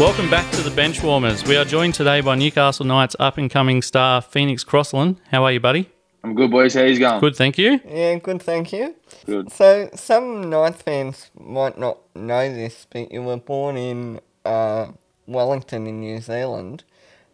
[0.00, 1.46] Welcome back to the Benchwarmers.
[1.46, 5.20] We are joined today by Newcastle Knights up and coming star Phoenix Crossland.
[5.30, 5.90] How are you, buddy?
[6.24, 6.72] I'm good, boys.
[6.72, 7.20] How you going?
[7.20, 7.78] Good, thank you.
[7.86, 8.94] Yeah, good, thank you.
[9.26, 9.52] Good.
[9.52, 14.86] So, some Knights fans might not know this, but you were born in uh,
[15.26, 16.82] Wellington in New Zealand.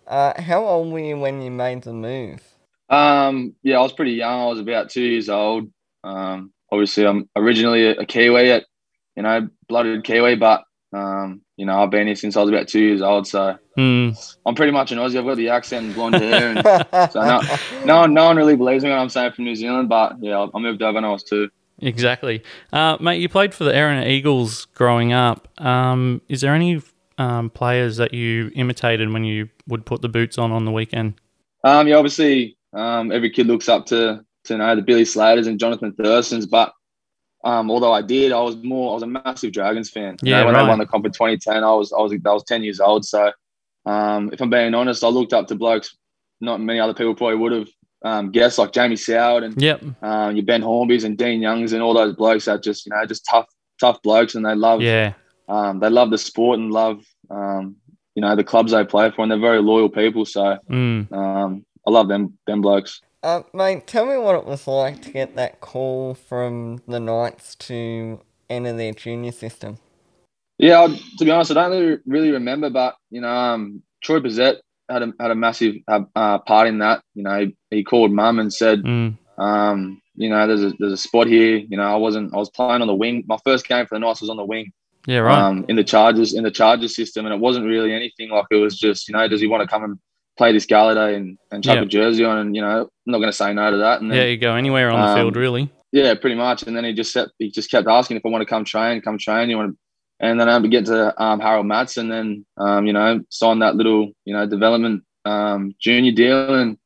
[0.05, 2.41] Uh, how old were you when you made the move?
[2.91, 4.41] Um, yeah, I was pretty young.
[4.41, 5.70] I was about two years old.
[6.02, 8.64] Um, obviously, I'm originally a, a Kiwi, at,
[9.14, 10.64] you know, blooded Kiwi, but
[10.96, 13.27] um, you know, I've been here since I was about two years old.
[13.27, 14.10] So Hmm.
[14.46, 15.19] I'm pretty much an Aussie.
[15.19, 16.64] I've got the accent and blonde hair, and
[17.12, 17.41] so no,
[17.84, 19.88] no, one- no one really believes me when I'm saying from New Zealand.
[19.88, 21.50] But yeah, I moved over when I was two.
[21.80, 22.42] Exactly.
[22.72, 25.46] Uh, mate, you played for the Erina Eagles growing up.
[25.60, 26.80] Um, is there any
[27.19, 31.14] um, players that you imitated when you would put the boots on on the weekend?
[31.64, 35.58] Um, yeah, obviously, um, every kid looks up to to know the Billy Slaters and
[35.61, 36.72] Jonathan Thurston's, but
[37.47, 40.16] um, although I did, I was more I was a massive Dragons fan.
[40.22, 40.62] You Yeah, know, when right.
[40.64, 43.05] they won the comp in 2010, I was I was I was 10 years old.
[43.05, 43.33] So,
[43.86, 45.97] um, if I'm being honest, I looked up to blokes
[46.41, 47.69] not many other people probably would have
[48.05, 49.83] um, guessed, like Jamie Soward and Yep.
[50.02, 53.05] um, your Ben Hornbys and Dean Youngs and all those blokes that just you know
[53.06, 53.47] just tough
[53.80, 55.14] tough blokes and they love Yeah.
[55.48, 57.77] um, they love the sport and love um,
[58.14, 60.24] you know the clubs they play for and they're very loyal people.
[60.27, 61.11] So Mm.
[61.12, 63.00] um, I love them them blokes.
[63.22, 67.55] Uh, mate, tell me what it was like to get that call from the Knights
[67.56, 69.78] to enter their junior system.
[70.58, 70.86] Yeah, I,
[71.19, 74.58] to be honest, I don't really, really remember, but you know, um, Troy Pezet
[74.89, 77.03] had a had a massive uh, uh, part in that.
[77.14, 79.19] You know, he, he called mum and said, Mm.
[79.39, 81.56] um, you know, there's a there's a spot here.
[81.56, 83.25] You know, I wasn't I was playing on the wing.
[83.27, 84.73] My first game for the Knights was on the wing,
[85.06, 85.39] Yeah, right.
[85.39, 88.56] um, in the Chargers in the Chargers system, and it wasn't really anything like it
[88.56, 89.98] was just you know, does he want to come and
[90.37, 92.39] play this gala day and, and chuck a jersey on?
[92.39, 94.01] And you know, I'm not going to say no to that.
[94.01, 95.70] And then, yeah, you go anywhere on the um, field, really.
[95.92, 96.63] yeah, pretty much.
[96.63, 99.01] And then he just set, he just kept asking if I want to come train,
[99.01, 99.51] come train.
[99.51, 99.79] You want to,
[100.20, 103.20] and then I had to get to um, Harold Matts, and then um, you know
[103.30, 106.79] sign that little you know development um, junior deal, and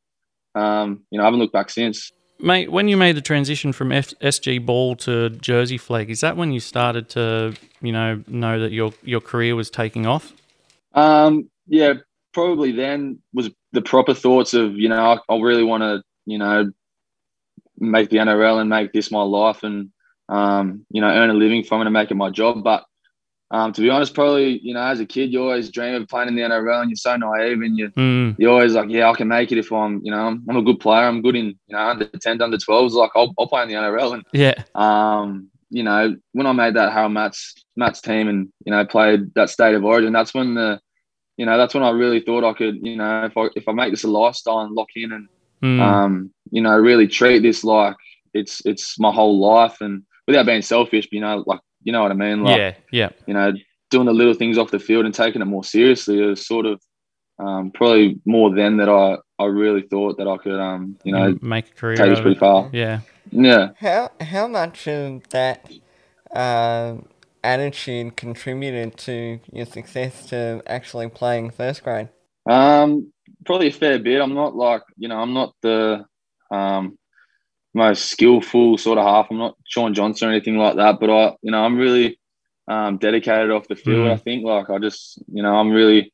[0.55, 2.12] um, you know I haven't looked back since.
[2.43, 6.39] Mate, when you made the transition from F- SG ball to Jersey Flegg, is that
[6.39, 10.33] when you started to, you know, know that your your career was taking off?
[10.94, 11.94] Um, yeah,
[12.32, 16.38] probably then was the proper thoughts of you know I, I really want to you
[16.38, 16.70] know
[17.78, 19.91] make the NRL and make this my life and
[20.28, 22.62] um, you know earn a living from it and make it my job.
[22.62, 22.84] But
[23.50, 26.28] um, to be honest, probably you know as a kid you always dream of playing
[26.28, 28.36] in the NRL and you're so naive and you Mm.
[28.38, 30.78] you're always like yeah I can make it if I'm you know I'm, a good
[30.80, 33.68] player I'm good in you know under 10 under 12s like I'll, I'll play in
[33.68, 34.54] the NRL and Yeah.
[34.74, 39.32] um, you know, when I made that Harold Matt's Matt's team and you know played
[39.34, 40.80] that state of origin, that's when the,
[41.41, 43.73] you know, that's when I really thought I could, you know, if I if I
[43.73, 45.27] make this a lifestyle and lock in and
[45.62, 45.81] Mm.
[45.81, 47.95] um, you know, really treat this like
[48.33, 52.03] it's it's my whole life and without being selfish, but you know, like you know
[52.03, 52.75] what I mean, like yeah.
[52.93, 53.09] Yeah.
[53.27, 53.53] you know,
[53.91, 56.81] doing the little things off the field and taking it more seriously is sort of
[57.39, 61.39] um, probably more then that I I really thought that I could um, you know
[61.43, 62.71] make a career take this pretty far.
[62.72, 63.01] Yeah.
[63.31, 63.71] Yeah.
[63.78, 65.71] How how much of that
[66.34, 67.07] um
[67.43, 72.09] attitude contributed to your success to actually playing first grade?
[72.49, 73.12] Um,
[73.45, 74.21] probably a fair bit.
[74.21, 76.05] I'm not like you know, I'm not the
[76.51, 76.99] um
[77.75, 79.28] most skillful sort of half.
[79.31, 80.99] I'm not Shaun Johnson or anything like that.
[81.01, 82.19] But I, you know, I'm really
[82.69, 84.07] um dedicated off the field.
[84.09, 84.12] Mm.
[84.12, 86.12] I think like I just, you know, I'm really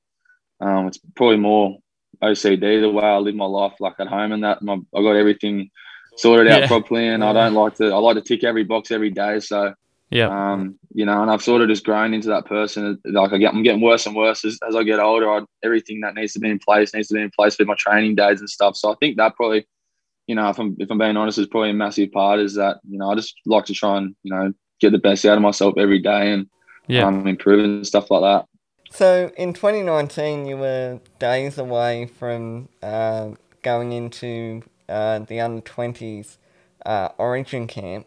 [0.61, 1.79] um it's probably more
[2.23, 4.63] OCD the way I live my life like at home and that.
[4.63, 5.71] My, I got everything
[6.17, 6.67] sorted out Yeah.
[6.67, 7.87] properly, and I don't like to.
[7.93, 9.41] I like to tick every box every day.
[9.41, 9.75] So
[10.11, 10.28] Yeah.
[10.53, 12.99] um, you know, and I've sort of just grown into that person.
[13.05, 15.31] Like I get, I'm getting worse and worse as, as I get older.
[15.31, 17.75] I, everything that needs to be in place needs to be in place with my
[17.77, 18.77] training days and stuff.
[18.77, 19.66] So I think that probably,
[20.27, 22.39] you know, if I'm if I'm being honest, is probably a massive part.
[22.41, 25.25] Is that you know I just like to try and you know get the best
[25.25, 26.47] out of myself every day and
[26.89, 27.07] Yeah.
[27.07, 28.47] um, improve and stuff like that.
[28.91, 33.31] So in 2019, you were days away from uh,
[33.63, 36.36] going into uh, the under 20s
[36.84, 38.07] uh, Origin camp,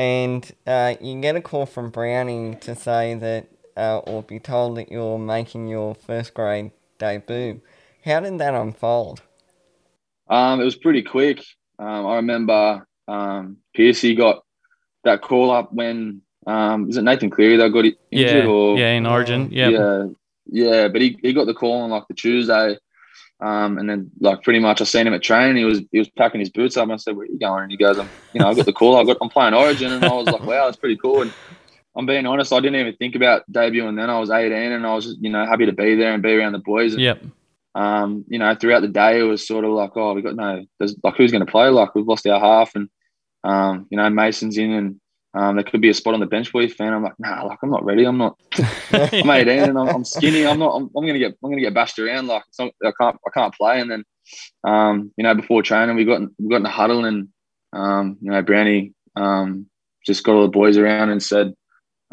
[0.00, 4.78] and uh, you get a call from Brownie to say that, uh, or be told
[4.78, 7.60] that you're making your first grade debut.
[8.06, 9.20] How did that unfold?
[10.30, 11.44] Um, it was pretty quick.
[11.78, 14.42] Um, I remember um, Piercy got
[15.04, 17.96] that call up when um, is it Nathan Cleary that got injured
[18.44, 18.46] Yeah.
[18.46, 18.92] or Yeah.
[18.92, 19.50] In Origin.
[19.52, 19.68] Yeah.
[19.68, 20.04] yeah,
[20.46, 20.88] yeah.
[20.88, 22.78] But he, he got the call on like the Tuesday,
[23.40, 25.56] um, and then like pretty much I seen him at training.
[25.56, 26.84] He was he was packing his boots up.
[26.84, 28.66] And I said, "Where are you going?" And he goes, "I'm you know I got
[28.66, 28.96] the call.
[28.96, 31.32] I got I'm playing Origin," and I was like, "Wow, that's pretty cool." And
[31.96, 34.10] I'm being honest, I didn't even think about debuting then.
[34.10, 36.34] I was 18, and I was just, you know happy to be there and be
[36.34, 36.92] around the boys.
[36.94, 37.24] And, Yep.
[37.74, 40.64] um, you know, throughout the day, it was sort of like, oh, we got no,
[40.78, 41.68] there's like, who's going to play?
[41.68, 42.88] Like, we've lost our half, and
[43.42, 44.99] um, you know, Mason's in, and
[45.32, 46.92] Um, there could be a spot on the bench for you, fan.
[46.92, 48.04] I'm like, nah, like I'm not ready.
[48.04, 48.36] I'm not.
[48.92, 50.44] I'm 18 and I'm, I'm skinny.
[50.44, 50.74] I'm not.
[50.74, 51.36] I'm, I'm, gonna get.
[51.42, 52.26] I'm gonna get bashed around.
[52.26, 53.16] Like not, I can't.
[53.26, 53.80] I can't play.
[53.80, 54.04] And then,
[54.64, 57.28] um, you know, before training, we got we got in the huddle and,
[57.72, 59.66] um, you know, Brownie, um,
[60.04, 61.54] just got all the boys around and said,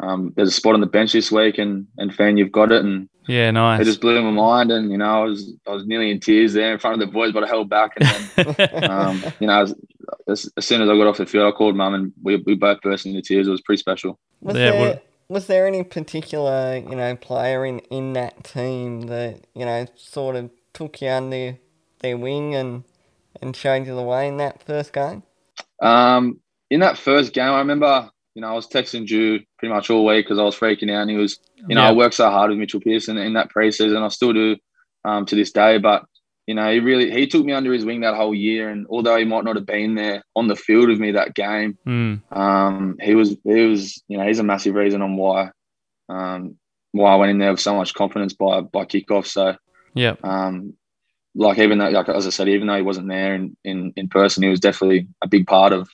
[0.00, 2.84] um, there's a spot on the bench this week, and and fan, you've got it.
[2.84, 3.82] And yeah, nice.
[3.82, 6.54] It just blew my mind, and you know, I was I was nearly in tears
[6.54, 7.92] there in front of the boys, but I held back.
[7.96, 9.74] And then, um, you know, as,
[10.26, 12.54] as, as, soon as I got off the field, I called mum, and we, we
[12.54, 13.46] both burst into tears.
[13.46, 14.18] It was pretty special.
[14.40, 19.46] Was yeah, there was there any particular you know player in in that team that
[19.54, 21.58] you know sort of took you under
[22.00, 22.84] their wing and
[23.42, 25.22] and showed you the way in that first game?
[25.80, 26.40] Um,
[26.70, 30.06] in that first game, I remember you know, I was texting Drew pretty much all
[30.06, 31.02] week because I was freaking out.
[31.02, 31.88] And he was, you know, yeah.
[31.88, 34.00] I worked so hard with Mitchell Pearce in that preseason.
[34.00, 34.56] I still do
[35.04, 35.78] um, to this day.
[35.78, 36.04] But,
[36.46, 38.68] you know, he really, he took me under his wing that whole year.
[38.70, 41.78] And although he might not have been there on the field with me that game,
[41.84, 42.20] mm.
[42.30, 45.50] um, he was, he was, you know, he's a massive reason on why,
[46.08, 46.58] um,
[46.92, 49.26] why I went in there with so much confidence by, by kickoff.
[49.26, 49.56] So,
[49.94, 50.14] yeah.
[50.22, 50.74] Um,
[51.34, 54.08] like even though, like as I said, even though he wasn't there in, in, in
[54.08, 55.88] person, he was definitely a big part of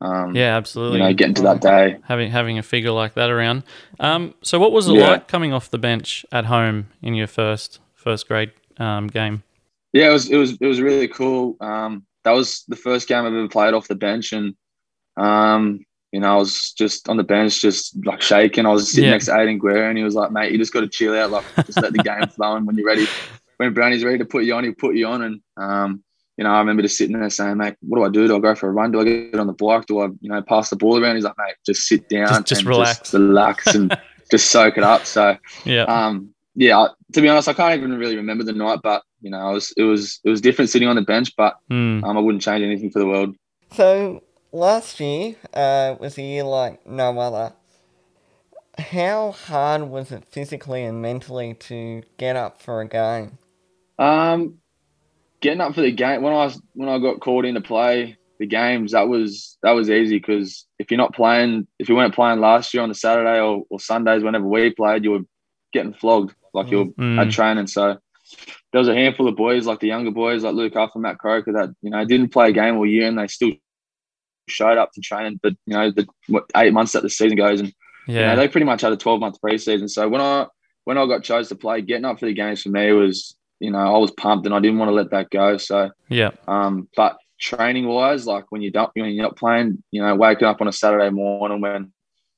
[0.00, 0.98] um, yeah, absolutely.
[0.98, 3.62] You know, getting to that day, having having a figure like that around.
[3.98, 5.08] Um, so, what was it yeah.
[5.08, 9.42] like coming off the bench at home in your first first grade um, game?
[9.92, 11.56] Yeah, it was it was it was really cool.
[11.60, 14.54] Um, that was the first game I've ever played off the bench, and
[15.16, 18.66] um, you know, I was just on the bench, just like shaking.
[18.66, 19.12] I was sitting yeah.
[19.12, 21.30] next to Aidan Guerra, and he was like, "Mate, you just got to chill out,
[21.30, 23.06] like just let the game flow, and when you're ready,
[23.56, 26.04] when Brownie's ready to put you on, he'll put you on." And um,
[26.36, 28.28] you know, I remember just sitting there saying, mate, what do I do?
[28.28, 28.92] Do I go for a run?
[28.92, 29.86] Do I get on the bike?
[29.86, 31.16] Do I, you know, pass the ball around?
[31.16, 33.98] He's like, mate, just sit down, just, just relax, just relax, and
[34.30, 35.06] just soak it up.
[35.06, 36.88] So, yeah, um, yeah.
[37.14, 39.72] To be honest, I can't even really remember the night, but you know, it was
[39.76, 42.04] it was it was different sitting on the bench, but mm.
[42.04, 43.34] um, I wouldn't change anything for the world.
[43.72, 44.22] So
[44.52, 47.54] last year uh, was a year like no other.
[48.78, 53.38] How hard was it physically and mentally to get up for a game?
[53.98, 54.58] Um,
[55.40, 58.16] getting up for the game when I was when I got called in to play
[58.38, 62.14] the games, that was that was easy because if you're not playing, if you weren't
[62.14, 65.24] playing last year on the Saturday or, or Sundays, whenever we played, you were
[65.72, 67.20] getting flogged like you were mm.
[67.20, 67.66] at training.
[67.66, 67.98] So
[68.72, 71.18] there was a handful of boys, like the younger boys, like Luke Huth and Matt
[71.18, 73.52] Croker, that you know didn't play a game all year and they still
[74.48, 75.40] showed up to training.
[75.42, 77.72] But you know, the what, eight months that the season goes, and
[78.06, 79.90] yeah, you know, they pretty much had a 12 month preseason.
[79.90, 80.46] So when I
[80.84, 83.70] when I got chose to play, getting up for the games for me was you
[83.70, 85.56] know, I was pumped and I didn't want to let that go.
[85.56, 86.30] So yeah.
[86.46, 90.48] Um, but training wise, like when you don't when you're not playing, you know, waking
[90.48, 91.92] up on a Saturday morning when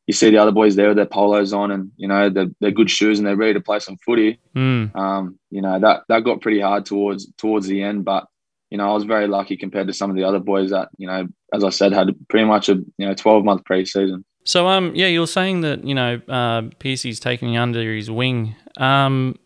[0.09, 2.71] you see the other boys there with their polos on and you know they're, they're
[2.71, 4.39] good shoes and they're ready to play some footy.
[4.57, 4.97] Mm.
[4.97, 8.27] Um, you know that that got pretty hard towards towards the end, but
[8.71, 11.07] you know I was very lucky compared to some of the other boys that you
[11.07, 14.25] know, as I said, had pretty much a you know twelve month preseason.
[14.45, 18.11] So um yeah, you were saying that you know uh, Piercy's taking you under his
[18.11, 18.57] wing.
[18.79, 19.39] Um,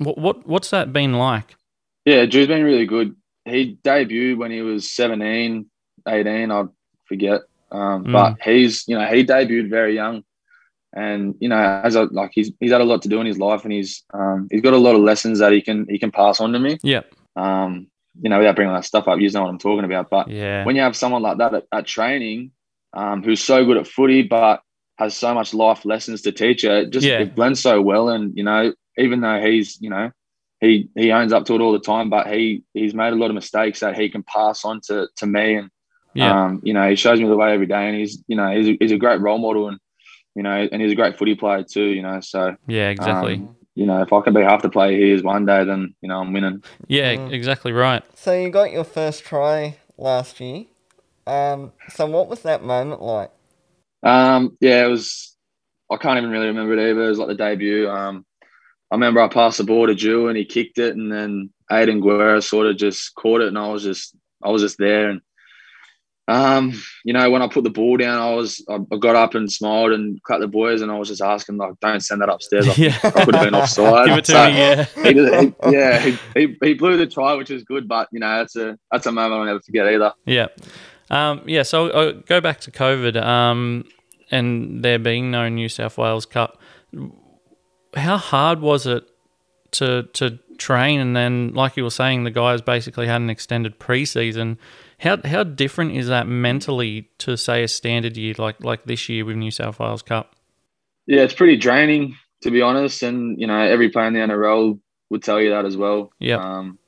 [0.00, 1.56] what, what what's that been like?
[2.04, 3.14] Yeah, Drew's been really good.
[3.44, 5.66] He debuted when he was 17,
[6.08, 6.64] 18, I
[7.06, 7.42] forget.
[7.70, 8.12] Um, mm.
[8.12, 10.24] But he's, you know, he debuted very young,
[10.92, 13.38] and you know, as a like he's he's had a lot to do in his
[13.38, 16.10] life, and he's um, he's got a lot of lessons that he can he can
[16.10, 16.78] pass on to me.
[16.82, 17.02] Yeah.
[17.36, 17.86] Um,
[18.20, 20.10] you know, without bringing that stuff up, you know what I'm talking about.
[20.10, 22.50] But yeah, when you have someone like that at, at training,
[22.92, 24.62] um, who's so good at footy, but
[24.98, 27.20] has so much life lessons to teach you, it just yeah.
[27.20, 28.08] it blends so well.
[28.08, 30.12] And you know, even though he's, you know,
[30.60, 33.30] he he owns up to it all the time, but he he's made a lot
[33.30, 35.70] of mistakes that he can pass on to to me, and
[36.14, 36.44] yeah.
[36.44, 38.68] um, you know, he shows me the way every day, and he's you know he's
[38.68, 39.78] a, he's a great role model, and
[40.34, 42.20] you know, and he's a great footy player too, you know.
[42.20, 43.34] So yeah, exactly.
[43.36, 45.94] Um, you know, if I can be half the player he is one day, then
[46.02, 46.62] you know I'm winning.
[46.88, 47.32] Yeah, mm.
[47.32, 48.02] exactly right.
[48.14, 50.66] So you got your first try last year.
[51.26, 53.30] Um, so what was that moment like?
[54.02, 55.36] Um, yeah, it was.
[55.90, 57.04] I can't even really remember it either.
[57.04, 57.88] It was like the debut.
[57.88, 58.24] Um,
[58.90, 62.00] I remember I passed the ball to Drew and he kicked it, and then Aidan
[62.00, 65.10] Guerra sort of just caught it, and I was just I was just there.
[65.10, 65.20] And
[66.26, 66.72] um,
[67.04, 69.92] you know, when I put the ball down, I was I got up and smiled
[69.92, 72.74] and cut the boys, and I was just asking like, "Don't send that upstairs." I,
[72.76, 72.98] yeah.
[73.02, 74.06] I could have been offside.
[74.06, 74.84] Give it to so me, yeah.
[74.84, 78.38] he, he, yeah, he, he, he blew the try, which is good, but you know,
[78.38, 80.12] that's a that's a moment I'll never forget either.
[80.24, 80.48] Yeah,
[81.10, 81.62] um, yeah.
[81.62, 83.84] So I'll go back to COVID, um,
[84.30, 86.60] and there being no New South Wales Cup
[87.94, 89.08] how hard was it
[89.72, 91.00] to to train?
[91.00, 94.58] And then like you were saying the guys basically had an extended preseason.
[94.98, 99.24] How how different is that mentally to say a standard year like like this year
[99.24, 100.34] with New South Wales Cup?
[101.06, 103.02] Yeah it's pretty draining to be honest.
[103.02, 104.78] And you know every player in the NRL
[105.10, 106.12] would tell you that as well.
[106.18, 106.78] Yeah um,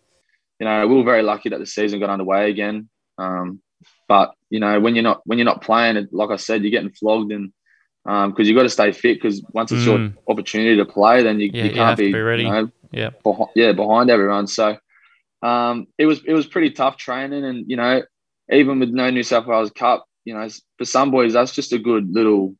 [0.58, 2.88] you know we were very lucky that the season got underway again.
[3.18, 3.60] Um,
[4.08, 6.92] but you know, when you're not when you're not playing, like I said, you're getting
[6.92, 7.52] flogged and
[8.04, 9.20] because um, you've got to stay fit.
[9.20, 9.86] Because once it's mm.
[9.86, 12.42] your opportunity to play, then you, yeah, you can't you be, be, ready.
[12.44, 14.46] You know, yeah, behind, yeah, behind everyone.
[14.46, 14.76] So
[15.42, 18.02] um, it was it was pretty tough training, and you know,
[18.50, 21.78] even with no New South Wales Cup, you know, for some boys that's just a
[21.78, 22.54] good little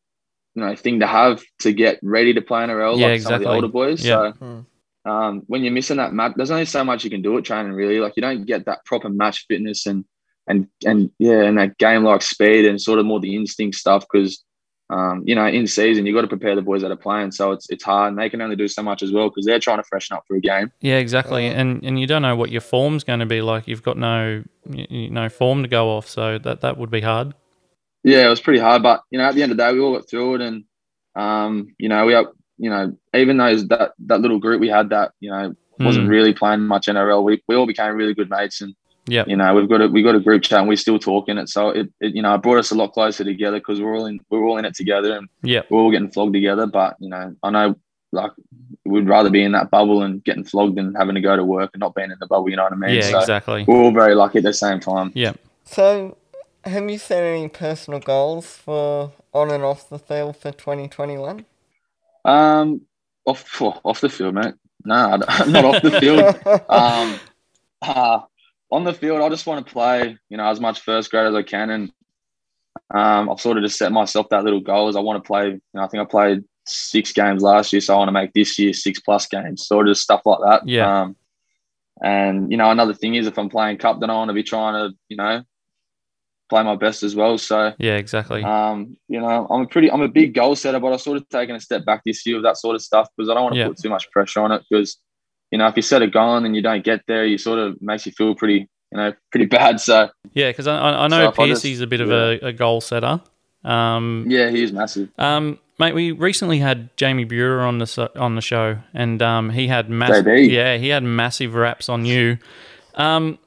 [0.54, 3.22] you know thing to have to get ready to play NRL yeah, like exactly.
[3.22, 4.04] some of the older boys.
[4.04, 4.32] Yeah.
[4.32, 4.64] So
[5.04, 5.10] hmm.
[5.10, 7.72] um, when you're missing that match, there's only so much you can do at training.
[7.72, 10.04] Really, like you don't get that proper match fitness and
[10.46, 14.04] and and yeah, and that game like speed and sort of more the instinct stuff
[14.10, 14.44] because.
[14.90, 17.30] Um, you know, in season, you've got to prepare the boys that are playing.
[17.32, 19.58] So it's it's hard, and they can only do so much as well because they're
[19.58, 20.70] trying to freshen up for a game.
[20.80, 21.46] Yeah, exactly.
[21.46, 23.66] And and you don't know what your form's going to be like.
[23.66, 27.32] You've got no you know form to go off, so that that would be hard.
[28.04, 29.80] Yeah, it was pretty hard, but you know, at the end of the day, we
[29.80, 30.64] all got through it, and
[31.14, 34.90] um, you know, we, up, you know, even those that that little group we had
[34.90, 36.10] that you know wasn't Mm.
[36.10, 38.74] really playing much NRL, we, we all became really good mates, and
[39.06, 39.28] Yep.
[39.28, 41.48] you know, we've got a we've got a group chat, and we're still talking it.
[41.48, 44.06] So it, it you know, it brought us a lot closer together because we're all
[44.06, 46.66] in we're all in it together, and yeah, we're all getting flogged together.
[46.66, 47.74] But you know, I know
[48.12, 48.30] like
[48.84, 51.70] we'd rather be in that bubble and getting flogged than having to go to work
[51.74, 52.48] and not being in the bubble.
[52.48, 52.94] You know what I mean?
[52.94, 53.64] Yeah, so exactly.
[53.66, 55.10] we're all very lucky at the same time.
[55.14, 55.32] Yeah.
[55.64, 56.16] So,
[56.64, 61.44] have you set any personal goals for on and off the field for 2021?
[62.24, 62.82] Um,
[63.24, 64.54] off off the field, mate.
[64.84, 65.16] No,
[65.46, 66.36] not off the field.
[66.68, 67.18] um,
[67.80, 68.20] uh,
[68.72, 71.34] on the field, I just want to play, you know, as much first grade as
[71.34, 71.92] I can, and
[72.92, 74.88] um, I've sort of just set myself that little goal.
[74.88, 75.50] Is I want to play.
[75.50, 78.32] You know, I think I played six games last year, so I want to make
[78.32, 79.66] this year six plus games.
[79.66, 80.66] Sort of stuff like that.
[80.66, 81.02] Yeah.
[81.02, 81.16] Um,
[82.02, 84.42] and you know, another thing is if I'm playing cup, then I want to be
[84.42, 85.42] trying to, you know,
[86.48, 87.36] play my best as well.
[87.38, 88.42] So Yeah, exactly.
[88.42, 91.28] um, you know, I'm a pretty, I'm a big goal setter, but I've sort of
[91.28, 93.54] taken a step back this year with that sort of stuff because I don't want
[93.54, 93.68] to Yeah.
[93.68, 94.62] put too much pressure on it.
[94.68, 94.96] Because,
[95.52, 97.80] you know, if you set a goal and you don't get there, you sort of
[97.80, 99.78] makes you feel pretty, you know, pretty bad.
[99.80, 102.38] So yeah, because I, I know So if I just- Piercy's a bit of a,
[102.46, 103.20] a goal setter.
[103.64, 105.08] Um, yeah, he is massive.
[105.18, 109.68] Um, mate, we recently had Jamie Buhrer on the on the show, and um, he
[109.68, 112.38] had massive, yeah, he had massive raps on you.
[112.96, 113.38] Um,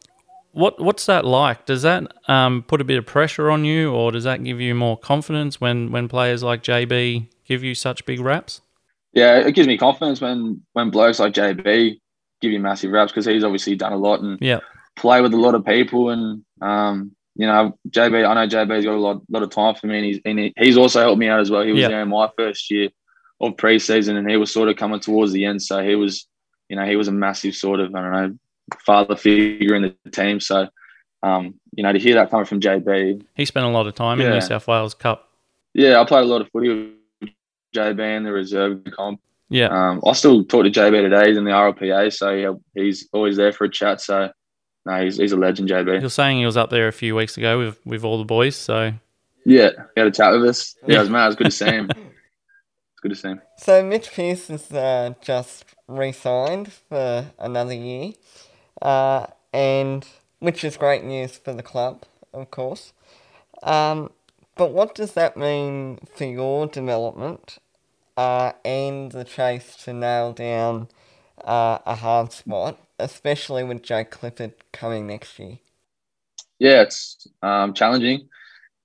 [0.54, 1.66] what what's that like?
[1.66, 4.74] Does that um, put a bit of pressure on you, or does that give you
[4.74, 8.62] more confidence when when players like JB give you such big raps?
[9.16, 12.00] Yeah, it gives me confidence when when blokes like JB
[12.42, 14.60] give you massive raps because he's obviously done a lot and Yeah,
[14.98, 18.94] play with a lot of people and um, you know, JB, I know JB's got
[18.94, 21.28] a lot, lot of time for me, and he's and he, he's also helped me
[21.28, 21.64] out as well.
[21.64, 22.90] He was there in my first year
[23.42, 26.28] of preseason, and he was sort of coming towards the end, so he was,
[26.70, 28.38] you know, he was a massive sort of I don't know
[28.86, 30.40] father figure in the team.
[30.40, 30.68] So,
[31.24, 34.20] um, you know, to hear that coming from JB, he spent a lot of time
[34.22, 34.34] in Yeah.
[34.36, 35.30] New South Wales Cup.
[35.74, 36.94] yeah, I played a lot of footy with
[37.76, 39.20] JB in the reserve comp.
[39.50, 41.28] Yeah, Um, I still talk to JB today.
[41.30, 44.02] He's in the RLPA, so yeah, he's always there for a chat.
[44.02, 44.32] So,
[44.88, 46.02] no, he's, he's a legend, JB.
[46.02, 48.56] you're saying he was up there a few weeks ago with with all the boys.
[48.56, 48.94] So
[49.46, 50.76] Yeah, he had a chat with us.
[50.88, 51.26] Yeah, it was mad.
[51.26, 51.90] It was good to see him.
[52.94, 53.42] It's good to see him.
[53.58, 58.14] So Mitch Pearce is uh, just re-signed for another year,
[58.82, 60.08] uh, and
[60.40, 62.04] which is great news for the club,
[62.34, 62.94] of course.
[63.62, 64.12] Um,
[64.56, 67.58] but what does that mean for your development
[68.18, 70.88] uh, and the chase to nail down
[71.44, 75.60] uh, a hard spot, especially with Jake Clifford coming next year?
[76.60, 78.30] Yeah, it's um, challenging,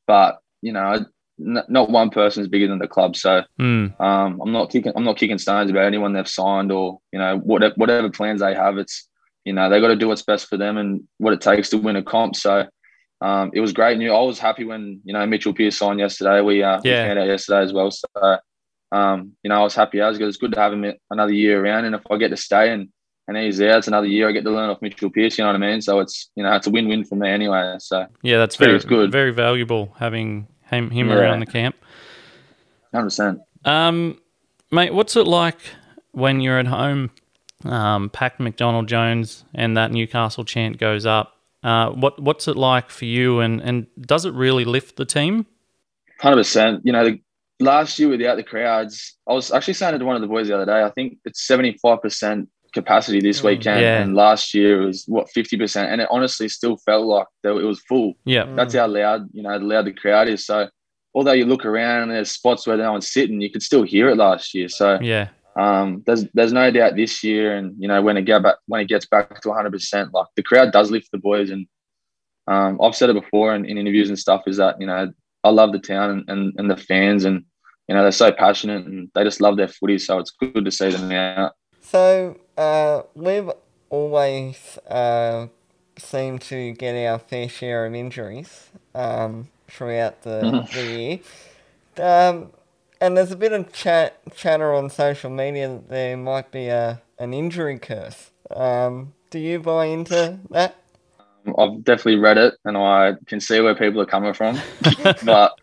[0.06, 1.04] but you know,
[1.38, 3.14] n- not one person is bigger than the club.
[3.16, 4.92] So mm, um, I'm not kicking.
[4.96, 8.54] I'm not kicking stones about anyone they've signed or you know whatever whatever plans they
[8.54, 8.78] have.
[8.78, 9.08] It's
[9.44, 11.78] you know they got to do what's best for them and what it takes to
[11.78, 12.36] win a comp.
[12.36, 12.66] So.
[13.22, 14.12] Um, it was great news.
[14.12, 16.40] I was happy when you know Mitchell Pearce signed yesterday.
[16.40, 17.06] We uh, we Yeah.
[17.06, 17.90] found out yesterday as well.
[17.90, 18.06] So
[18.92, 21.84] um, you know I was happy as It's good to have him another year around,
[21.84, 22.88] and if I get to stay and
[23.28, 25.38] and he's there, it's another year I get to learn off Mitchell Pearce.
[25.38, 25.80] You know what I mean?
[25.80, 27.76] So it's you know it's a win win for me anyway.
[27.78, 29.12] So yeah, that's very good.
[29.12, 31.16] very valuable having him him Yeah.
[31.16, 31.76] around the camp.
[32.92, 33.40] hundred percent.
[33.64, 34.20] Um,
[34.70, 35.58] mate, what's it like
[36.12, 37.10] when you're at home,
[37.64, 41.36] um, packed McDonald Jones, and that Newcastle chant goes up?
[41.62, 45.46] Uh, what what's it like for you, and and does it really lift the team?
[46.20, 46.80] Hundred percent.
[46.84, 47.20] You know, the
[47.60, 50.54] last year without the crowds, I was actually saying to one of the boys the
[50.54, 50.82] other day.
[50.82, 54.00] I think it's seventy five percent capacity this Mm, weekend, yeah.
[54.00, 57.48] and last year it was what fifty percent, and it honestly still felt like it
[57.50, 58.14] was full.
[58.24, 58.56] Yeah, Mm.
[58.56, 60.44] That's how loud you know loud the crowd is.
[60.46, 60.68] So
[61.14, 64.08] although you look around and there's spots where no one's sitting, you could still hear
[64.08, 64.68] it last year.
[64.68, 68.42] So yeah, um, there's there's no doubt this year, and you know when it get
[68.42, 71.50] back when it gets back to 100, percent like the crowd does lift the boys,
[71.50, 71.66] and
[72.46, 75.12] um, I've said it before in, in interviews and stuff is that you know
[75.42, 77.44] I love the town and, and, and the fans, and
[77.90, 80.70] you know they're so passionate and they just love their footy, so it's good to
[80.70, 81.54] see them out.
[81.82, 83.50] So, uh, we've
[83.88, 85.48] always uh,
[85.98, 91.18] seem to get our fair share of injuries um, throughout the, the year.
[91.98, 92.52] Um,
[93.00, 97.02] and there's a bit of chat chatter on social media that there might be a
[97.18, 98.30] an injury curse.
[98.54, 100.76] Um, do you buy into that?
[101.58, 104.60] I've definitely read it, and I can see where people are coming from.
[105.24, 105.58] but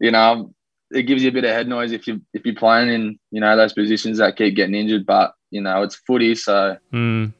[0.00, 0.53] you know,
[0.94, 3.40] it gives you a bit of head noise if you if you're playing in you
[3.40, 5.04] know those positions that keep getting injured.
[5.06, 7.32] But you know, it's footy, so Mm.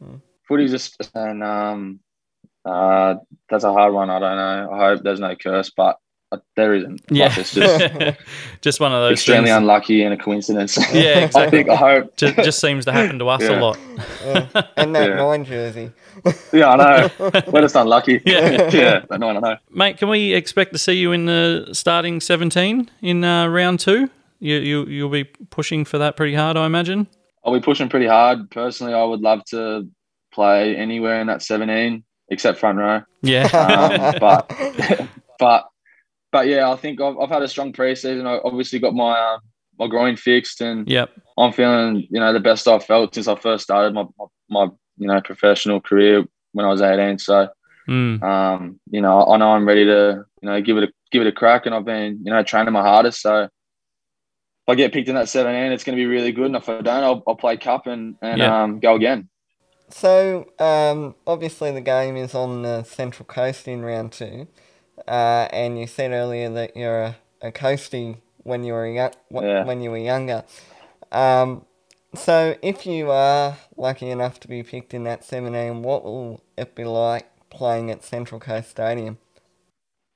[0.48, 2.00] footy's just and um,
[2.64, 3.16] uh,
[3.48, 4.10] that's a hard one.
[4.10, 4.70] I don't know.
[4.72, 5.96] I hope there's no curse, but
[6.56, 7.00] there isn't.
[7.10, 7.26] Yeah.
[7.26, 8.18] Like, it's just
[8.60, 9.56] just one of those extremely things.
[9.56, 10.76] unlucky and a coincidence.
[10.76, 11.58] Yeah, I exactly.
[11.58, 11.70] think.
[11.70, 12.16] I hope.
[12.16, 13.78] just, just seems to happen to us a lot.
[14.24, 15.16] Uh, and that Yeah.
[15.16, 15.90] nine jersey.
[16.52, 17.10] Yeah, I know.
[17.48, 18.22] We're just unlucky.
[18.24, 18.70] Yeah.
[18.70, 19.04] yeah.
[19.08, 19.56] But no, I know.
[19.70, 24.08] Mate, can we expect to see you in the starting 17 in uh, round two?
[24.40, 27.06] You, you, you'll be pushing for that pretty hard, I imagine.
[27.44, 28.50] I'll be pushing pretty hard.
[28.50, 29.88] Personally, I would love to
[30.32, 33.02] play anywhere in that 17 except front row.
[33.22, 33.44] Yeah.
[33.52, 34.50] Um, but
[35.38, 35.68] but
[36.34, 38.26] but yeah, I think I've, I've had a strong preseason.
[38.26, 39.38] I obviously got my uh,
[39.78, 41.12] my groin fixed, and yep.
[41.38, 44.64] I'm feeling you know the best I've felt since I first started my my, my
[44.98, 47.18] you know professional career when I was 18.
[47.20, 47.48] So
[47.86, 48.22] Mm.
[48.22, 51.28] um, you know I know I'm ready to you know give it a give it
[51.28, 53.20] a crack, and I've been you know training my hardest.
[53.20, 53.50] So if
[54.66, 56.46] I get picked in that 17, it's going to be really good.
[56.46, 58.62] And if I don't, I'll, I'll play cup and and Yeah.
[58.62, 59.28] um, go again.
[59.90, 64.48] So, um, obviously, the game is on the Central Coast in round two.
[65.08, 69.64] Uh, and you said earlier that you're a, a coastie when you were young, Yeah.
[69.64, 70.44] when you were younger.
[71.12, 71.64] Um,
[72.14, 76.74] so, if you are lucky enough to be picked in that 17, what will it
[76.74, 79.18] be like playing at Central Coast Stadium?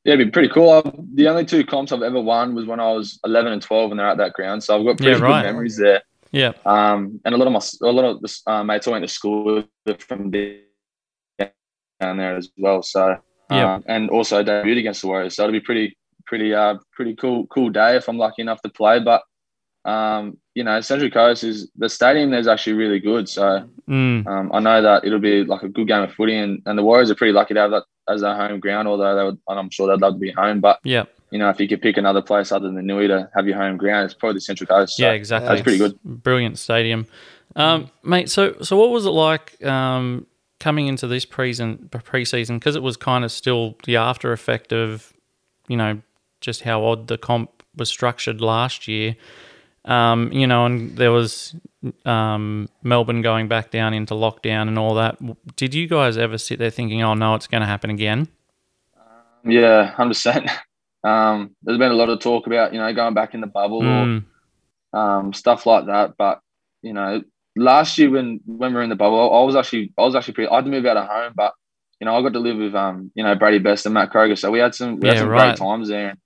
[0.04, 0.70] Yeah, it'd be pretty cool.
[0.70, 3.90] I've, the only two comps I've ever won was when I was 11 and 12,
[3.90, 4.62] and they're at that ground.
[4.62, 5.42] So I've got pretty Yeah, right.
[5.42, 6.02] good memories there.
[6.30, 6.52] Yeah.
[6.64, 9.08] Um, and a lot of my a lot of the uh, mates I went to
[9.08, 11.50] school with from down
[12.00, 12.82] there as well.
[12.82, 13.18] So
[13.50, 13.74] Yeah.
[13.76, 15.34] um, and also debut against the Warriors.
[15.36, 18.68] So it'll be pretty pretty uh pretty cool cool day if I'm lucky enough to
[18.68, 19.00] play.
[19.00, 19.22] But
[19.84, 22.30] um, you know, Central Coast is the stadium.
[22.30, 23.28] There's actually really good.
[23.28, 24.26] So Mm.
[24.26, 26.82] um, I know that it'll be like a good game of footy, and, and the
[26.82, 28.86] Warriors are pretty lucky to have that as their home ground.
[28.86, 31.04] Although they would, and I'm sure they'd love to be home, but yeah.
[31.30, 33.78] you know, if you could pick another place other than Nui to have your home
[33.78, 34.96] ground, it's probably the Central Coast.
[34.96, 35.48] So Yeah, exactly.
[35.48, 35.98] That's pretty good.
[36.04, 37.06] Brilliant stadium.
[37.56, 40.26] Um, mate, so so what was it like um,
[40.60, 45.12] coming into this preseason preseason because it was kind of still the after effect of
[45.68, 46.00] you know
[46.40, 49.16] just how odd the comp was structured last year.
[49.84, 51.54] Um, you know, and there was
[52.04, 55.16] um, Melbourne going back down into lockdown and all that.
[55.56, 58.28] Did you guys ever sit there thinking, "Oh no, it's going to happen again"?
[59.44, 60.50] Yeah, hundred percent.
[61.04, 63.82] Um, there's been a lot of talk about you know going back in the bubble
[63.82, 64.24] Mm,
[64.92, 66.16] or um, stuff like that.
[66.18, 66.40] But
[66.82, 67.22] you know,
[67.58, 70.34] last year when when we were in the bubble, I was actually I was actually
[70.34, 70.50] pretty.
[70.50, 71.52] I had to move out of home, but
[72.00, 74.36] you know I got to live with um you know Brady Best and Matt Croker,
[74.36, 75.32] so we had some we had Yeah, some right.
[75.32, 76.10] great times there.
[76.10, 76.18] And,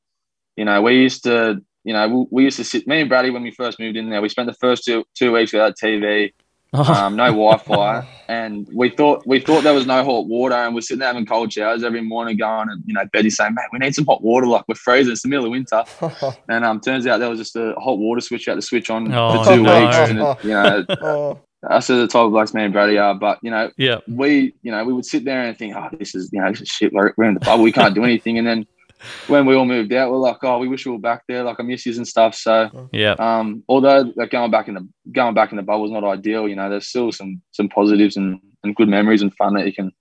[0.56, 3.30] you know, we used to you know we, we used to sit me and Brady
[3.30, 4.22] when we first moved in there.
[4.22, 6.32] We spent the first two two weeks without TV.
[6.72, 10.80] Um, no Wi-Fi, and we thought we thought there was no hot water, and we're
[10.80, 13.78] sitting there having cold showers every morning, going and you know Betty's saying, "Mate, we
[13.78, 15.12] need some hot water, like we're freezing.
[15.12, 15.84] It's the middle of winter."
[16.48, 18.90] And um, turns out there was just a hot water switch you had to switch
[18.90, 19.80] on Oh, for two no.
[19.84, 23.14] weeks, and it, you know oh, that's the type of blokes me and Brady are.
[23.14, 26.14] But you know, yeah, we you know we would sit there and think, "Oh, this
[26.14, 26.92] is you know this is shit.
[26.92, 27.64] We're, we're in the bubble.
[27.64, 28.66] We can't do anything." And then
[29.26, 31.42] when we all moved out, we're like, "Oh, we wish we were back there.
[31.42, 34.88] Like I miss you and stuff." So yeah, um, although like going back in the
[35.12, 38.16] going back in the bubble is not ideal, you know, there's still some some positives
[38.16, 39.92] and, and good memories and fun that you can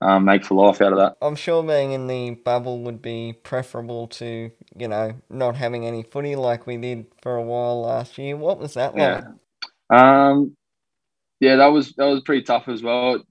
[0.00, 1.16] um, make for life out of that.
[1.20, 6.02] I'm sure being in the bubble would be preferable to, you know, not having any
[6.02, 8.36] footy like we did for a while last year.
[8.36, 9.24] What was that like?
[9.90, 10.30] Yeah.
[10.30, 10.56] Um,
[11.40, 13.22] yeah, that was that was pretty tough as well.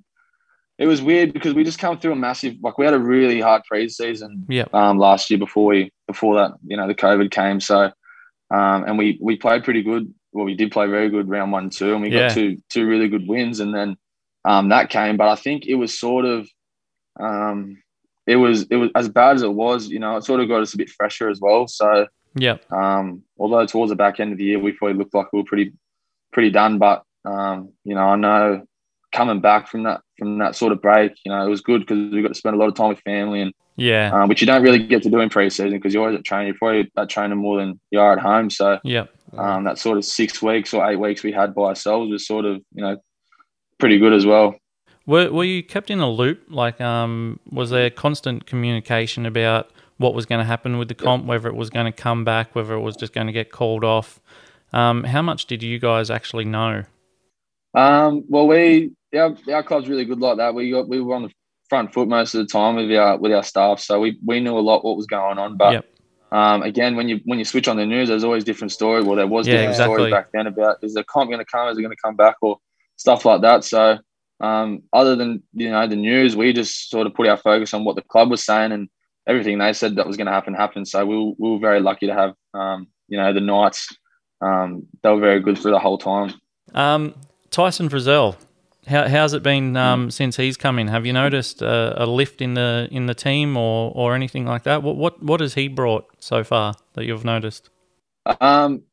[0.77, 3.41] It was weird because we just come through a massive like we had a really
[3.41, 7.59] hard preseason yeah, um, last year before we before that you know the COVID came.
[7.59, 7.91] So
[8.51, 10.13] um, and we we played pretty good.
[10.31, 12.27] Well, we did play very good round one two, and we Yeah.
[12.27, 13.97] got two two really good wins, and then
[14.45, 15.17] um, that came.
[15.17, 16.47] But I think it was sort of
[17.19, 17.81] um,
[18.27, 19.87] it was it was as bad as it was.
[19.87, 21.67] You know, it sort of got us a bit fresher as well.
[21.67, 25.33] So yeah, um, although towards the back end of the year, we probably looked like
[25.33, 25.73] we were pretty,
[26.31, 26.77] pretty done.
[26.77, 28.66] But um, you know, I know
[29.17, 32.11] coming back from that from that sort of break, you know, it was good because
[32.11, 34.47] we got to spend a lot of time with family, and yeah, um, which you
[34.47, 36.47] don't really get to do in preseason because you're always at training.
[36.47, 38.51] You're probably at training more than you are at home.
[38.51, 39.05] So yeah.
[39.35, 42.45] um, that sort of six weeks or eight weeks we had by ourselves was sort
[42.45, 42.97] of you know
[43.79, 44.55] pretty good as well.
[45.07, 46.43] Were were you kept in a loop?
[46.47, 51.25] Like, um, was there constant communication about what was going to happen with the comp,
[51.25, 53.83] whether it was going to come back, whether it was just going to get called
[53.83, 54.19] off?
[54.73, 56.83] Um, how much did you guys actually know?
[57.73, 60.53] Um, well, we our, our club's really good like that.
[60.53, 61.31] We got we were on the
[61.69, 64.57] front foot most of the time with our with our staff, so we we knew
[64.57, 65.57] a lot what was going on.
[65.57, 65.85] But Yep.
[66.31, 69.01] um, again, when you when you switch on the news, there's always different story.
[69.03, 69.95] Well, there was Yeah, different exactly.
[69.95, 71.69] stories back then about is the comp going to come?
[71.69, 72.57] Is it going to come back or
[72.97, 73.63] stuff like that?
[73.63, 73.99] So
[74.39, 77.83] um, other than you know the news, we just sort of put our focus on
[77.85, 78.89] what the club was saying and
[79.25, 80.87] everything they said that was going to happen happened.
[80.87, 83.95] So we were, we were very lucky to have um, you know the Knights.
[84.41, 86.33] Um, they were very good through the whole time.
[86.75, 87.15] Um,
[87.49, 88.35] Tyson Frizzell,
[88.87, 90.87] how, how's it been um, since he's come in?
[90.87, 94.63] Have you noticed uh, a lift in the in the team or, or anything like
[94.63, 94.83] that?
[94.83, 97.69] What what what has he brought so far that you've noticed?
[98.41, 98.83] Um,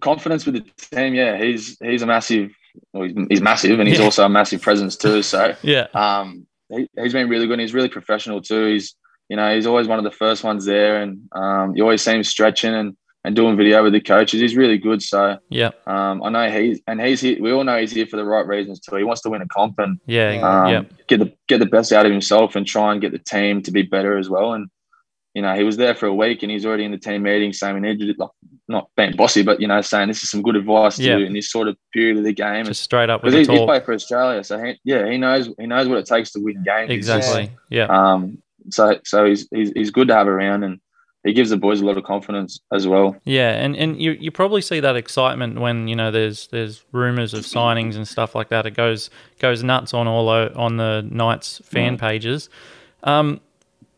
[0.00, 1.14] confidence with the team.
[1.14, 2.50] Yeah, he's he's a massive.
[2.92, 4.04] Well, he's, he's massive, and he's Yeah.
[4.04, 5.22] also a massive presence too.
[5.22, 7.54] So Yeah, um, he, he's been really good.
[7.54, 8.66] And he's really professional too.
[8.66, 8.94] He's
[9.28, 12.12] you know he's always one of the first ones there, and um, you always see
[12.12, 14.40] him stretching and, and doing video with the coaches.
[14.40, 15.02] He's really good.
[15.02, 17.38] So yeah, um, I know he's and he's here.
[17.40, 18.96] We all know he's here for the right reasons too.
[18.96, 20.62] He wants to win a comp and yeah, Yeah.
[20.62, 23.18] um, yeah, get the get the best out of himself and try and get the
[23.18, 24.52] team to be better as well.
[24.52, 24.68] And
[25.34, 27.52] you know, he was there for a week and he's already in the team meeting
[27.52, 28.30] saying we need to like
[28.68, 31.16] not being bossy, but you know, saying this is some good advice to Yeah.
[31.18, 32.64] do in this sort of period of the game.
[32.66, 33.68] just straight up with Because the he's, he's talk.
[33.68, 36.62] played for Australia, so he, yeah, he knows he knows what it takes to win
[36.62, 36.90] games.
[36.90, 37.56] He's just- Exactly.
[37.70, 37.86] Yeah.
[37.86, 38.38] um,
[38.70, 40.78] so so he's, he's he's good to have around and
[41.24, 43.16] he gives the boys a lot of confidence as well.
[43.24, 47.32] Yeah, and, and you, you probably see that excitement when you know there's there's rumors
[47.32, 48.66] of signings and stuff like that.
[48.66, 52.50] It goes goes nuts on all o- on the Knights fan pages.
[53.02, 53.40] Um,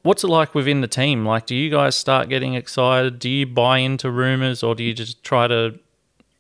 [0.03, 1.27] what's it like within the team?
[1.27, 3.19] Like, do you guys start getting excited?
[3.19, 5.79] Do you buy into rumors, or do you just try to,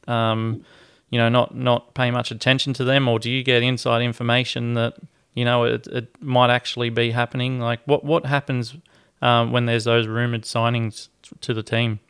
[0.07, 0.65] um,
[1.11, 4.75] you know, not not pay much attention to them, or do you get inside information
[4.75, 4.95] that
[5.35, 7.59] you know it, it might actually be happening?
[7.59, 8.77] Like, what what happens
[9.23, 11.09] um, when there's those rumored signings
[11.41, 12.01] to the team?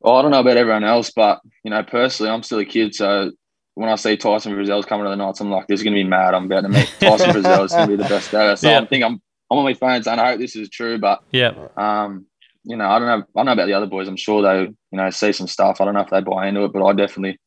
[0.00, 2.94] Well, I don't know about everyone else, but you know, personally, I'm still a kid,
[2.94, 3.32] so
[3.74, 6.02] when I see Tyson Frizzell's coming to the Knights, I'm like, this is going to
[6.02, 6.34] be mad.
[6.34, 7.64] I'm about to meet Tyson Frizzell.
[7.64, 8.56] It's going to be the best ever.
[8.56, 8.80] So Yeah.
[8.80, 9.20] I think I'm
[9.50, 11.52] I'm on my phone and I hope this is true, but Yeah.
[11.76, 12.26] um,
[12.62, 13.24] you know, I don't know.
[13.34, 14.06] I don't know about the other boys.
[14.06, 15.80] I'm sure they, you know, see some stuff.
[15.80, 17.38] I don't know if they buy into it, but I definitely,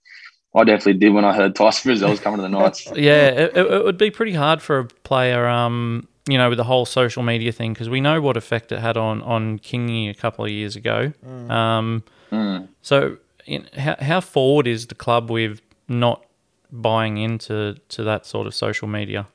[0.56, 2.88] I definitely did when I heard Tyson Frizzell's coming to the Knights.
[2.95, 6.57] Yeah, it, it it would be pretty hard for a player, um, you know, with
[6.57, 10.09] the whole social media thing because we know what effect it had on on Kingy
[10.09, 11.13] a couple of years ago.
[11.49, 12.67] Um, Mm.
[12.81, 16.25] so, in, how how forward is the club with not
[16.71, 19.27] buying into to that sort of social media?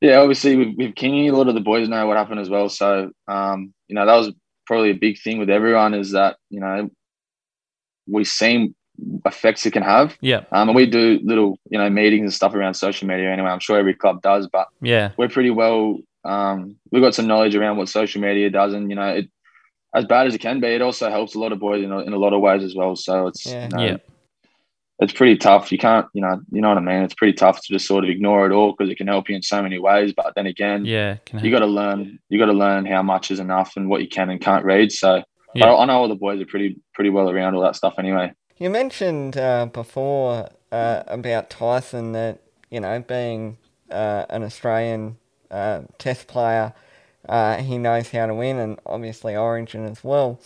[0.00, 2.68] Yeah, obviously with, with Kingy, a lot of the boys know what happened as well.
[2.68, 4.32] So, um, you know, that was
[4.66, 6.90] probably a big thing with everyone is that, you know,
[8.08, 8.74] we seen
[9.24, 10.16] effects it can have.
[10.20, 13.48] Yeah, Um, and we do little, you know, meetings and stuff around social media anyway.
[13.48, 17.54] I'm sure every club does, but yeah, we're pretty well, um, we've got some knowledge
[17.54, 18.72] around what social media does.
[18.74, 19.28] And, you know, it,
[19.94, 21.98] as bad as it can be, it also helps a lot of boys in a,
[22.00, 22.96] in a lot of ways as well.
[22.96, 23.62] So it's, Yeah.
[23.64, 23.96] you know, Yeah.
[25.00, 25.70] it's pretty tough.
[25.70, 27.02] You can't, you know, you know what I mean?
[27.02, 29.36] It's pretty tough to just sort of ignore it all because it can help you
[29.36, 30.12] in so many ways.
[30.16, 31.16] But then again, yeah.
[31.26, 32.18] Can you got to learn.
[32.28, 34.92] You got to learn how much is enough and what you can and can't read.
[34.92, 35.22] So
[35.54, 35.66] Yeah.
[35.72, 38.32] I, I know all the boys are pretty pretty well around all that stuff anyway.
[38.58, 42.38] You mentioned uh, before uh, about Tyson that
[42.70, 43.58] you know being
[43.90, 45.18] uh, an Australian
[45.50, 46.72] uh, Test player,
[47.28, 50.40] uh, he knows how to win, and obviously Origin as well.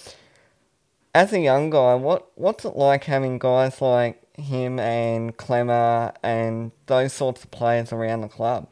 [1.14, 6.70] As a young guy, what what's it like having guys like him and Klemmer and
[6.86, 8.68] those sorts of players around the club?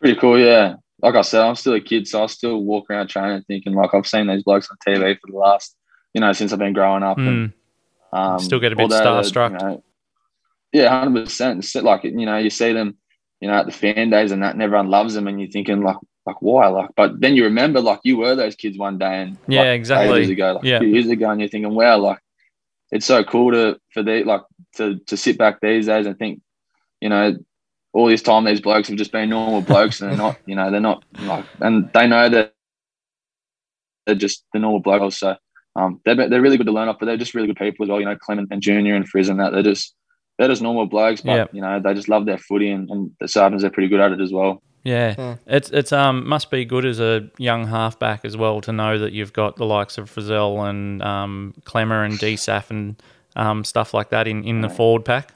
[0.00, 0.76] Pretty cool, yeah.
[1.02, 3.94] Like I said, I'm still a kid, so I still walk around training thinking like
[3.94, 5.76] I've seen these blokes on TV for the last,
[6.14, 7.18] you know, since I've been growing up.
[7.18, 7.52] And,
[8.12, 9.50] Mm, um, Still get a bit although starstruck.
[9.52, 9.84] you know,
[10.72, 11.66] yeah, hundred percent.
[11.76, 12.96] Like you know, you see them,
[13.40, 15.82] you know, at the fan days and that, and everyone loves them, and you're thinking
[15.82, 16.68] like, like why?
[16.68, 19.74] Like, but then you remember like you were those kids one day, and Yeah, like,
[19.74, 20.18] exactly.
[20.18, 20.82] years ago, like Yeah.
[20.82, 22.18] years ago, and you're thinking, wow, like
[22.90, 24.42] it's so cool to for the like
[24.76, 26.40] to to sit back these days and think,
[27.00, 27.36] you know,
[27.92, 30.70] all this time these blokes have just been normal blokes, and they're not, you know,
[30.70, 32.54] they're not like, and they know that
[34.06, 35.18] they're just the normal blokes.
[35.18, 35.36] So
[35.74, 37.90] um, they're they're really good to learn off, but they're just really good people as
[37.90, 38.00] well.
[38.00, 39.94] You know, Clement and Junior and Frizz and that they're just
[40.38, 41.46] they're just normal blokes, but Yeah.
[41.52, 44.12] you know they just love their footy, and, and the Sartons they're pretty good at
[44.12, 44.62] it as well.
[44.84, 45.32] Yeah, Hmm.
[45.46, 49.12] it's it's um must be good as a young halfback as well to know that
[49.12, 53.02] you've got the likes of Frizzell and um, Klemmer and DSAF and
[53.34, 55.32] um, stuff like that in, in the forward pack.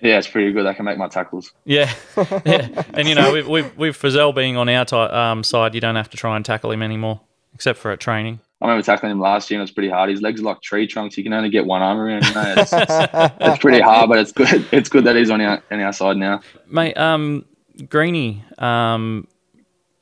[0.00, 0.66] Yeah, it's pretty good.
[0.66, 1.52] I can make my tackles.
[1.64, 1.92] Yeah,
[2.44, 5.80] yeah, and you know with with, with Frizzell being on our ti um, side, you
[5.80, 7.20] don't have to try and tackle him anymore,
[7.54, 8.38] except for at training.
[8.62, 10.08] I remember tackling him last year, and it was pretty hard.
[10.08, 11.18] His legs are like tree trunks.
[11.18, 12.24] You can only get one arm around.
[12.26, 12.72] You know, it's,
[13.40, 14.64] it's pretty hard, but it's good.
[14.70, 16.40] It's good that he's on our on our side now.
[16.68, 17.44] Mate, um,
[17.88, 19.26] Greeny, um,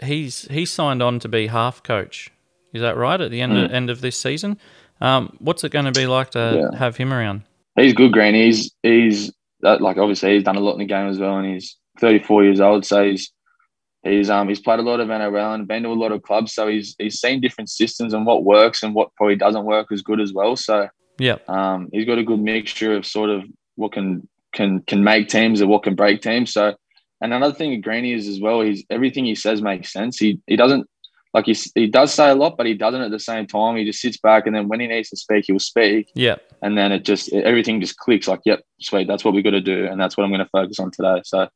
[0.02, 2.30] he's he's signed on to be half coach.
[2.74, 3.20] Is that right?
[3.20, 4.58] At the end of, end of this season,
[5.00, 6.78] um, what's it going to be like to Yeah.
[6.78, 7.42] have him around?
[7.76, 8.34] He's good, Green.
[8.34, 11.52] He's he's that, like obviously he's done a lot in the game as well, and
[11.54, 12.84] he's 34 years old.
[12.84, 13.32] So he's
[14.02, 16.54] he's um he's played a lot of NRL and been to a lot of clubs,
[16.54, 20.02] so he's he's seen different systems and what works and what probably doesn't work as
[20.02, 20.56] good as well.
[20.56, 21.36] So Yeah.
[21.48, 23.44] um, he's got a good mixture of sort of
[23.76, 26.52] what can can can make teams and what can break teams.
[26.52, 26.74] So,
[27.20, 30.18] and another thing with Greeny is as well, he's everything he says makes sense.
[30.18, 30.86] He he doesn't
[31.32, 33.76] like he he does say a lot, but he doesn't at the same time.
[33.76, 36.36] He just sits back and then when he needs to speak, he will speak, Yeah.
[36.62, 38.26] and then it just everything just clicks.
[38.26, 40.48] Like, yep, sweet, that's what we got to do, and that's what I'm going to
[40.50, 41.20] focus on today.
[41.24, 41.48] So.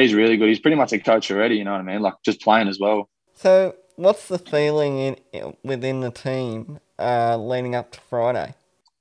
[0.00, 0.48] He's really good.
[0.48, 1.56] He's pretty much a coach already.
[1.56, 2.00] You know what I mean?
[2.00, 3.08] Like just playing as well.
[3.34, 8.54] So, what's the feeling in, within the team uh, leading up to Friday?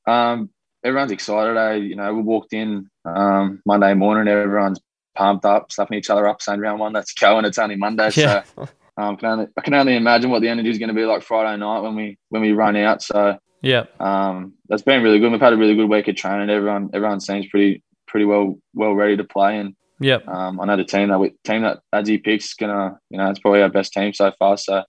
[0.05, 0.49] Um,
[0.83, 1.57] everyone's excited.
[1.57, 1.73] Eh?
[1.75, 4.27] You know, we walked in um, Monday morning.
[4.31, 4.79] Everyone's
[5.15, 7.37] pumped up, slapping each other up, saying round one, let's go.
[7.37, 8.09] And it's only Monday.
[8.15, 8.43] Yeah.
[8.55, 11.05] So um, can only, I can only imagine what the energy is going to be
[11.05, 13.01] like Friday night when we when we run out.
[13.01, 13.85] So Yeah.
[13.99, 15.31] um, that's been really good.
[15.31, 16.49] We've had a really good week of training.
[16.49, 19.57] Everyone everyone seems pretty pretty well well ready to play.
[19.57, 20.19] And Yeah.
[20.27, 23.29] um, I know the team that we, team that Adzi picks is gonna you know
[23.29, 24.57] it's probably our best team so far.
[24.57, 24.83] So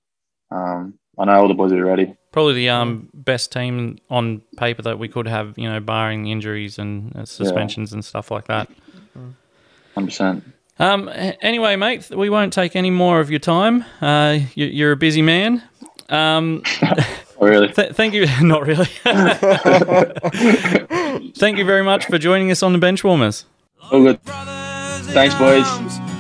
[0.51, 2.15] um, I know all the boys are ready.
[2.33, 6.79] Probably the um best team on paper that we could have, you know, barring injuries
[6.79, 8.69] and uh, suspensions and stuff like that.
[9.95, 10.45] Hundred percent.
[10.79, 11.09] Um.
[11.13, 13.85] Anyway, mate, we won't take any more of your time.
[14.01, 15.63] Uh, you, you're a busy man.
[16.09, 16.63] Um.
[17.41, 17.69] Really.
[17.73, 18.27] Th- thank you.
[18.43, 18.87] Not really.
[21.37, 23.45] thank you very much for joining us on the bench warmers.
[23.91, 24.19] All good.
[25.13, 25.65] Thanks, boys.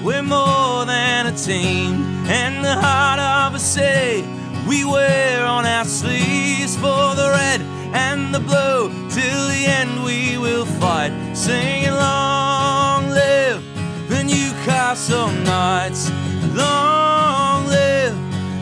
[0.03, 4.27] We're more than a team, and the heart of a city
[4.67, 7.61] we wear on our sleeves for the red
[7.93, 8.89] and the blue.
[9.11, 13.63] Till the end, we will fight, singing long live
[14.09, 16.11] the Newcastle Knights.
[16.55, 18.17] Long live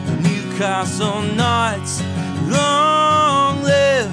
[0.07, 2.03] the Newcastle Knights.
[2.49, 4.11] Long live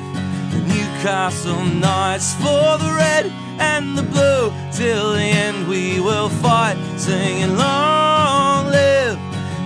[0.52, 3.32] the Newcastle Knights for the red
[3.64, 4.52] and the blue.
[4.72, 9.18] Till the end, we will fight, singing long live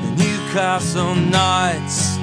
[0.04, 2.17] the Newcastle Knights.